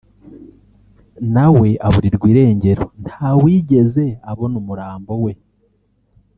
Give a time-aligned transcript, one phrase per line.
[1.33, 5.33] nawe aburirwa irengero ntawigeze abona umurambo we